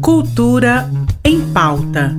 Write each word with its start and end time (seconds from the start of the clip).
Cultura 0.00 0.90
em 1.24 1.40
pauta. 1.52 2.16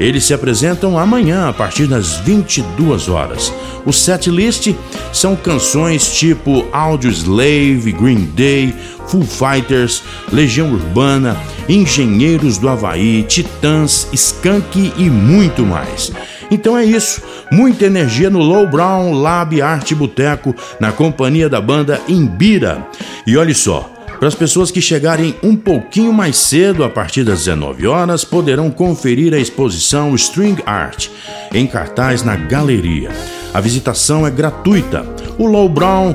Eles 0.00 0.24
se 0.24 0.34
apresentam 0.34 0.98
amanhã 0.98 1.48
a 1.48 1.52
partir 1.52 1.86
das 1.86 2.16
22 2.18 3.08
horas. 3.08 3.52
O 3.84 3.92
set 3.92 4.28
list 4.30 4.74
são 5.12 5.36
canções 5.36 6.12
tipo 6.12 6.66
Audio 6.72 7.10
Slave, 7.10 7.92
Green 7.92 8.24
Day, 8.34 8.74
Full 9.06 9.24
Fighters, 9.24 10.02
Legião 10.32 10.72
Urbana, 10.72 11.36
Engenheiros 11.68 12.58
do 12.58 12.68
Havaí, 12.68 13.22
Titãs, 13.22 14.08
Skunk 14.12 14.92
e 14.96 15.08
muito 15.08 15.64
mais. 15.64 16.12
Então 16.50 16.76
é 16.76 16.84
isso, 16.84 17.22
muita 17.50 17.86
energia 17.86 18.30
no 18.30 18.38
Low 18.38 18.66
Brown 18.68 19.12
Lab 19.12 19.60
Arte 19.60 19.94
Boteco, 19.94 20.54
na 20.78 20.92
companhia 20.92 21.48
da 21.48 21.60
banda 21.60 22.00
Imbira. 22.08 22.86
E 23.26 23.36
olhe 23.36 23.54
só, 23.54 23.90
para 24.18 24.28
as 24.28 24.34
pessoas 24.34 24.70
que 24.70 24.80
chegarem 24.80 25.34
um 25.42 25.54
pouquinho 25.54 26.12
mais 26.12 26.36
cedo, 26.36 26.84
a 26.84 26.88
partir 26.88 27.22
das 27.24 27.40
19 27.40 27.86
horas, 27.86 28.24
poderão 28.24 28.70
conferir 28.70 29.34
a 29.34 29.38
exposição 29.38 30.14
String 30.14 30.56
Art, 30.64 31.08
em 31.52 31.66
cartaz 31.66 32.22
na 32.22 32.36
galeria. 32.36 33.10
A 33.52 33.60
visitação 33.60 34.26
é 34.26 34.30
gratuita. 34.30 35.04
O 35.38 35.46
Low 35.46 35.68
Brown 35.68 36.14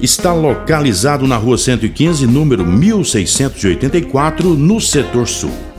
está 0.00 0.32
localizado 0.32 1.26
na 1.26 1.36
rua 1.36 1.58
115, 1.58 2.26
número 2.26 2.64
1684, 2.66 4.54
no 4.54 4.80
setor 4.80 5.28
sul. 5.28 5.71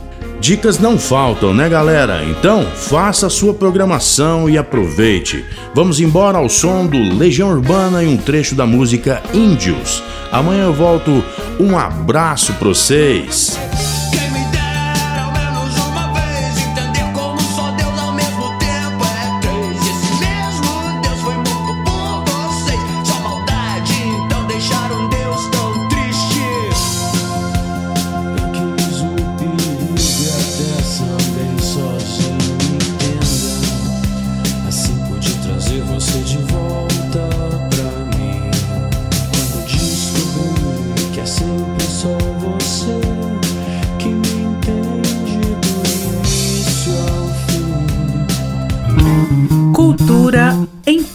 Dicas 0.44 0.78
não 0.78 1.00
faltam, 1.00 1.54
né, 1.54 1.70
galera? 1.70 2.22
Então, 2.26 2.66
faça 2.66 3.28
a 3.28 3.30
sua 3.30 3.54
programação 3.54 4.50
e 4.50 4.58
aproveite. 4.58 5.46
Vamos 5.74 6.02
embora 6.02 6.38
ao 6.38 6.50
som 6.50 6.86
do 6.86 6.98
Legião 6.98 7.50
Urbana 7.50 8.04
e 8.04 8.08
um 8.08 8.18
trecho 8.18 8.54
da 8.54 8.68
música 8.68 9.24
Índios. 9.34 10.04
Amanhã 10.34 10.66
eu 10.66 10.74
volto. 10.74 11.24
Um 11.58 11.78
abraço 11.78 12.52
para 12.56 12.68
vocês. 12.68 13.58